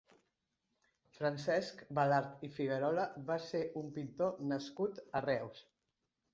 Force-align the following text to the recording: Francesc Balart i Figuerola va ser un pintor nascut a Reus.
Francesc 1.17 1.83
Balart 1.99 2.41
i 2.49 2.51
Figuerola 2.57 3.05
va 3.29 3.37
ser 3.51 3.63
un 3.85 3.95
pintor 4.01 4.43
nascut 4.57 5.03
a 5.23 5.27
Reus. 5.31 5.65